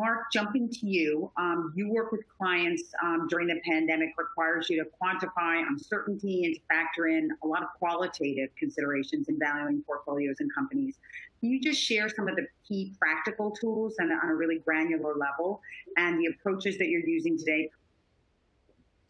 Mark, 0.00 0.32
jumping 0.32 0.70
to 0.70 0.86
you, 0.86 1.30
um, 1.36 1.74
you 1.76 1.90
work 1.90 2.10
with 2.10 2.22
clients 2.38 2.84
um, 3.04 3.26
during 3.28 3.46
the 3.46 3.60
pandemic, 3.66 4.14
requires 4.16 4.70
you 4.70 4.82
to 4.82 4.88
quantify 4.98 5.62
uncertainty 5.68 6.46
and 6.46 6.54
to 6.54 6.60
factor 6.68 7.08
in 7.08 7.28
a 7.44 7.46
lot 7.46 7.62
of 7.62 7.68
qualitative 7.78 8.48
considerations 8.58 9.28
in 9.28 9.38
valuing 9.38 9.82
portfolios 9.82 10.36
and 10.40 10.50
companies. 10.54 10.96
Can 11.40 11.50
you 11.50 11.60
just 11.60 11.78
share 11.78 12.08
some 12.08 12.28
of 12.28 12.36
the 12.36 12.46
key 12.66 12.94
practical 12.98 13.50
tools 13.50 13.96
and 13.98 14.10
on 14.10 14.30
a 14.30 14.34
really 14.34 14.60
granular 14.60 15.14
level 15.16 15.60
and 15.98 16.18
the 16.18 16.26
approaches 16.26 16.78
that 16.78 16.88
you're 16.88 17.06
using 17.06 17.36
today 17.36 17.70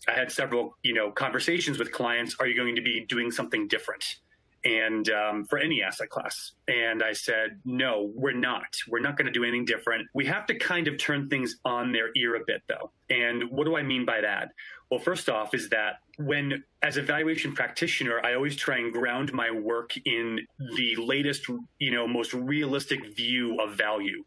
I 0.09 0.13
had 0.13 0.33
several, 0.33 0.79
you 0.83 0.95
know, 0.95 1.11
conversations 1.11 1.79
with 1.79 1.93
clients. 1.93 2.35
Are 2.41 2.47
you 2.47 2.57
going 2.57 2.75
to 2.75 2.81
be 2.81 3.05
doing 3.07 3.31
something 3.31 3.69
different? 3.69 4.17
And 4.65 5.09
um, 5.11 5.45
for 5.47 5.59
any 5.59 5.83
asset 5.83 6.11
class. 6.11 6.53
And 6.69 7.03
I 7.03 7.13
said, 7.13 7.61
no, 7.65 8.11
we're 8.15 8.33
not. 8.33 8.77
We're 8.89 9.01
not 9.01 9.17
going 9.17 9.27
to 9.27 9.33
do 9.33 9.43
anything 9.43 9.65
different. 9.65 10.07
We 10.13 10.27
have 10.27 10.47
to 10.47 10.59
kind 10.59 10.87
of 10.87 10.99
turn 10.99 11.29
things 11.29 11.57
on 11.65 11.93
their 11.93 12.11
ear 12.15 12.37
a 12.37 12.41
bit, 12.47 12.63
though. 12.69 12.91
And 13.09 13.51
what 13.51 13.65
do 13.65 13.77
I 13.77 13.83
mean 13.83 14.05
by 14.05 14.21
that? 14.21 14.51
Well, 14.91 15.01
first 15.01 15.31
off, 15.31 15.55
is 15.55 15.71
that 15.71 16.01
when, 16.19 16.63
as 16.83 16.99
a 16.99 17.03
valuation 17.03 17.55
practitioner, 17.55 18.21
I 18.23 18.35
always 18.35 18.55
try 18.55 18.79
and 18.79 18.93
ground 18.93 19.33
my 19.33 19.51
work 19.51 19.93
in 20.05 20.41
the 20.77 20.97
latest, 20.97 21.47
you 21.79 21.91
know, 21.91 22.07
most 22.07 22.35
realistic 22.35 23.17
view 23.17 23.59
of 23.61 23.77
value. 23.77 24.25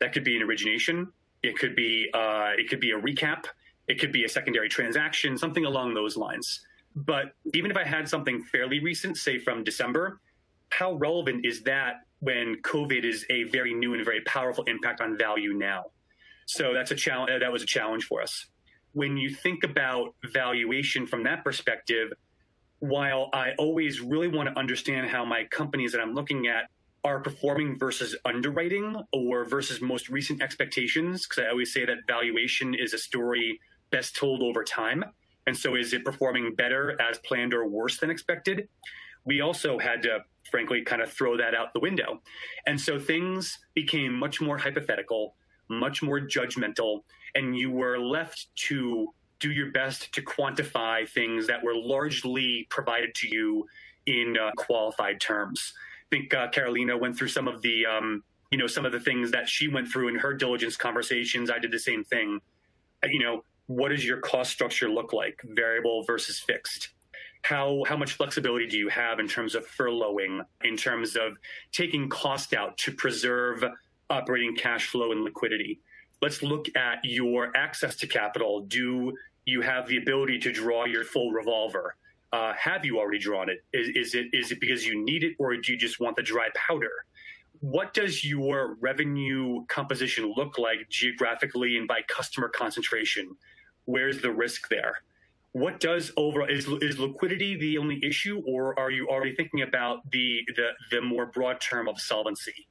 That 0.00 0.12
could 0.12 0.24
be 0.24 0.36
an 0.36 0.42
origination. 0.42 1.12
It 1.42 1.58
could 1.58 1.76
be 1.76 2.08
uh, 2.14 2.52
it 2.56 2.70
could 2.70 2.80
be 2.80 2.92
a 2.92 2.98
recap 2.98 3.44
it 3.86 4.00
could 4.00 4.12
be 4.12 4.24
a 4.24 4.28
secondary 4.28 4.68
transaction, 4.68 5.36
something 5.36 5.64
along 5.64 5.94
those 5.94 6.16
lines. 6.16 6.60
But 6.94 7.34
even 7.52 7.70
if 7.70 7.76
I 7.76 7.84
had 7.84 8.08
something 8.08 8.42
fairly 8.42 8.80
recent, 8.80 9.16
say 9.16 9.38
from 9.38 9.64
December, 9.64 10.20
how 10.70 10.94
relevant 10.94 11.44
is 11.44 11.62
that 11.62 11.96
when 12.20 12.56
COVID 12.62 13.04
is 13.04 13.26
a 13.30 13.44
very 13.44 13.74
new 13.74 13.94
and 13.94 14.04
very 14.04 14.20
powerful 14.22 14.64
impact 14.64 15.00
on 15.00 15.18
value 15.18 15.54
now? 15.54 15.84
So 16.46 16.72
that's 16.72 16.90
a 16.90 16.94
challenge. 16.94 17.32
That 17.40 17.52
was 17.52 17.62
a 17.62 17.66
challenge 17.66 18.04
for 18.04 18.22
us. 18.22 18.46
When 18.92 19.16
you 19.16 19.30
think 19.30 19.64
about 19.64 20.14
valuation 20.24 21.06
from 21.06 21.24
that 21.24 21.42
perspective, 21.42 22.12
while 22.78 23.30
I 23.32 23.52
always 23.58 24.00
really 24.00 24.28
want 24.28 24.48
to 24.48 24.58
understand 24.58 25.08
how 25.08 25.24
my 25.24 25.44
companies 25.44 25.92
that 25.92 26.00
I'm 26.00 26.14
looking 26.14 26.46
at 26.46 26.64
are 27.02 27.20
performing 27.20 27.78
versus 27.78 28.16
underwriting 28.24 28.96
or 29.12 29.44
versus 29.44 29.80
most 29.80 30.08
recent 30.08 30.42
expectations, 30.42 31.26
because 31.26 31.44
I 31.44 31.50
always 31.50 31.72
say 31.72 31.84
that 31.84 31.98
valuation 32.06 32.74
is 32.74 32.94
a 32.94 32.98
story 32.98 33.60
best 33.90 34.16
told 34.16 34.42
over 34.42 34.64
time. 34.64 35.04
And 35.46 35.56
so 35.56 35.74
is 35.74 35.92
it 35.92 36.04
performing 36.04 36.54
better 36.54 37.00
as 37.00 37.18
planned 37.18 37.52
or 37.52 37.66
worse 37.66 37.98
than 37.98 38.10
expected? 38.10 38.68
We 39.24 39.40
also 39.40 39.78
had 39.78 40.02
to, 40.02 40.20
frankly, 40.50 40.82
kind 40.82 41.02
of 41.02 41.12
throw 41.12 41.36
that 41.36 41.54
out 41.54 41.72
the 41.72 41.80
window. 41.80 42.20
And 42.66 42.80
so 42.80 42.98
things 42.98 43.58
became 43.74 44.12
much 44.14 44.40
more 44.40 44.58
hypothetical, 44.58 45.34
much 45.68 46.02
more 46.02 46.20
judgmental, 46.20 47.02
and 47.34 47.56
you 47.56 47.70
were 47.70 47.98
left 47.98 48.48
to 48.54 49.08
do 49.40 49.50
your 49.50 49.72
best 49.72 50.12
to 50.14 50.22
quantify 50.22 51.08
things 51.08 51.46
that 51.46 51.62
were 51.62 51.74
largely 51.74 52.66
provided 52.70 53.14
to 53.16 53.28
you 53.28 53.66
in 54.06 54.36
uh, 54.40 54.50
qualified 54.56 55.20
terms. 55.20 55.72
I 56.12 56.16
think 56.16 56.32
uh, 56.32 56.48
Carolina 56.48 56.96
went 56.96 57.16
through 57.18 57.28
some 57.28 57.48
of 57.48 57.60
the, 57.62 57.86
um, 57.86 58.22
you 58.50 58.58
know, 58.58 58.66
some 58.66 58.84
of 58.84 58.92
the 58.92 59.00
things 59.00 59.30
that 59.32 59.48
she 59.48 59.68
went 59.68 59.88
through 59.88 60.08
in 60.08 60.16
her 60.16 60.32
diligence 60.32 60.76
conversations. 60.76 61.50
I 61.50 61.58
did 61.58 61.72
the 61.72 61.78
same 61.78 62.04
thing. 62.04 62.40
You 63.02 63.18
know, 63.18 63.44
what 63.66 63.88
does 63.88 64.04
your 64.04 64.18
cost 64.18 64.50
structure 64.50 64.88
look 64.88 65.12
like, 65.12 65.40
variable 65.44 66.02
versus 66.04 66.38
fixed? 66.38 66.90
How, 67.42 67.84
how 67.86 67.96
much 67.96 68.12
flexibility 68.12 68.66
do 68.66 68.78
you 68.78 68.88
have 68.88 69.18
in 69.18 69.28
terms 69.28 69.54
of 69.54 69.66
furloughing, 69.66 70.40
in 70.62 70.76
terms 70.76 71.14
of 71.16 71.36
taking 71.72 72.08
cost 72.08 72.54
out 72.54 72.76
to 72.78 72.92
preserve 72.92 73.64
operating 74.08 74.56
cash 74.56 74.88
flow 74.88 75.12
and 75.12 75.24
liquidity? 75.24 75.80
Let's 76.22 76.42
look 76.42 76.66
at 76.76 76.98
your 77.04 77.54
access 77.54 77.96
to 77.96 78.06
capital. 78.06 78.62
Do 78.62 79.12
you 79.44 79.60
have 79.60 79.86
the 79.88 79.98
ability 79.98 80.38
to 80.40 80.52
draw 80.52 80.86
your 80.86 81.04
full 81.04 81.32
revolver? 81.32 81.96
Uh, 82.32 82.52
have 82.54 82.84
you 82.84 82.98
already 82.98 83.18
drawn 83.18 83.48
it? 83.48 83.58
Is, 83.72 83.88
is 83.94 84.14
it 84.14 84.26
is 84.32 84.50
it 84.50 84.58
because 84.60 84.84
you 84.84 85.04
need 85.04 85.22
it, 85.22 85.34
or 85.38 85.56
do 85.56 85.72
you 85.72 85.78
just 85.78 86.00
want 86.00 86.16
the 86.16 86.22
dry 86.22 86.48
powder? 86.54 86.90
What 87.64 87.94
does 87.94 88.24
your 88.24 88.76
revenue 88.80 89.64
composition 89.68 90.32
look 90.36 90.58
like 90.58 90.88
geographically 90.90 91.78
and 91.78 91.88
by 91.88 92.00
customer 92.08 92.48
concentration? 92.48 93.36
where's 93.86 94.20
the 94.20 94.30
risk 94.30 94.68
there? 94.68 95.02
What 95.52 95.78
does 95.78 96.10
overall 96.16 96.48
is, 96.48 96.66
is 96.66 96.98
liquidity 96.98 97.56
the 97.56 97.78
only 97.78 98.04
issue, 98.04 98.42
or 98.46 98.78
are 98.78 98.90
you 98.90 99.08
already 99.08 99.34
thinking 99.34 99.62
about 99.62 100.10
the 100.10 100.40
the, 100.56 100.70
the 100.90 101.00
more 101.00 101.26
broad 101.26 101.60
term 101.60 101.88
of 101.88 102.00
solvency? 102.00 102.68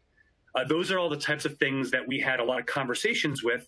Uh, 0.55 0.65
those 0.65 0.91
are 0.91 0.99
all 0.99 1.09
the 1.09 1.17
types 1.17 1.45
of 1.45 1.57
things 1.57 1.91
that 1.91 2.05
we 2.05 2.19
had 2.19 2.39
a 2.39 2.43
lot 2.43 2.59
of 2.59 2.65
conversations 2.65 3.43
with 3.43 3.67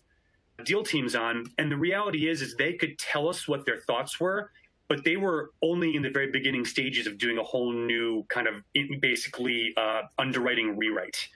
deal 0.64 0.82
teams 0.82 1.14
on. 1.14 1.44
And 1.58 1.70
the 1.70 1.76
reality 1.76 2.28
is, 2.28 2.42
is 2.42 2.54
they 2.54 2.74
could 2.74 2.98
tell 2.98 3.28
us 3.28 3.48
what 3.48 3.66
their 3.66 3.78
thoughts 3.78 4.20
were, 4.20 4.52
but 4.88 5.04
they 5.04 5.16
were 5.16 5.50
only 5.62 5.96
in 5.96 6.02
the 6.02 6.10
very 6.10 6.30
beginning 6.30 6.64
stages 6.64 7.06
of 7.06 7.18
doing 7.18 7.38
a 7.38 7.42
whole 7.42 7.72
new 7.72 8.24
kind 8.28 8.46
of 8.46 8.62
basically 9.00 9.72
uh, 9.76 10.02
underwriting 10.18 10.76
rewrite. 10.76 11.28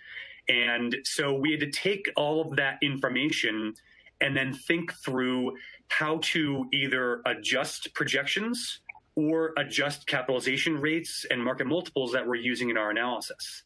And 0.48 0.96
so 1.04 1.34
we 1.34 1.52
had 1.52 1.60
to 1.60 1.70
take 1.70 2.10
all 2.16 2.40
of 2.40 2.56
that 2.56 2.78
information 2.82 3.74
and 4.20 4.36
then 4.36 4.52
think 4.52 4.92
through 5.04 5.56
how 5.88 6.18
to 6.22 6.66
either 6.72 7.22
adjust 7.26 7.92
projections 7.94 8.80
or 9.16 9.52
adjust 9.56 10.06
capitalization 10.06 10.80
rates 10.80 11.24
and 11.30 11.42
market 11.42 11.66
multiples 11.66 12.12
that 12.12 12.26
we're 12.26 12.36
using 12.36 12.70
in 12.70 12.76
our 12.76 12.90
analysis. 12.90 13.64